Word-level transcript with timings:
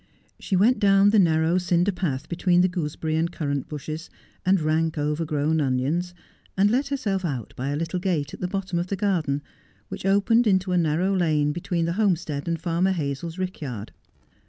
She 0.39 0.55
went 0.55 0.79
down 0.79 1.11
the 1.11 1.19
narrow 1.19 1.59
cinder 1.59 1.91
path 1.91 2.27
between 2.27 2.61
the 2.61 2.67
goose 2.67 2.95
berry 2.95 3.15
and 3.17 3.31
cunant 3.31 3.67
bushes, 3.67 4.09
and 4.43 4.59
rank 4.59 4.97
overgrown 4.97 5.61
onions, 5.61 6.15
and 6.57 6.71
let 6.71 6.87
herself 6.87 7.23
out 7.23 7.53
by 7.55 7.69
a 7.69 7.75
little 7.75 7.99
gate 7.99 8.33
at 8.33 8.39
the 8.39 8.47
bottom 8.47 8.79
of 8.79 8.87
the 8.87 8.95
garden, 8.95 9.43
which 9.89 10.03
opened 10.07 10.47
into 10.47 10.71
a 10.71 10.77
narrow 10.79 11.15
lane 11.15 11.51
between 11.51 11.85
the 11.85 11.93
Homestead 12.01 12.47
and 12.47 12.59
"Farmer 12.59 12.93
Hazel's 12.93 13.37
rick 13.37 13.61
yard. 13.61 13.91